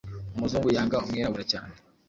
[0.35, 1.73] umuzungu yanga umwirabura cyane